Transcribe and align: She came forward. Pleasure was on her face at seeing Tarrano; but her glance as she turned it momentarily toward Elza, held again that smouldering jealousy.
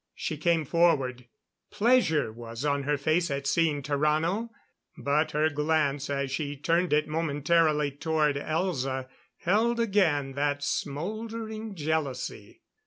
She 0.15 0.35
came 0.35 0.65
forward. 0.65 1.27
Pleasure 1.69 2.31
was 2.33 2.65
on 2.65 2.81
her 2.85 2.97
face 2.97 3.29
at 3.29 3.45
seeing 3.45 3.83
Tarrano; 3.83 4.49
but 4.97 5.29
her 5.33 5.47
glance 5.51 6.09
as 6.09 6.31
she 6.31 6.57
turned 6.57 6.91
it 6.91 7.07
momentarily 7.07 7.91
toward 7.91 8.35
Elza, 8.35 9.07
held 9.37 9.79
again 9.79 10.33
that 10.33 10.63
smouldering 10.63 11.75
jealousy. 11.75 12.63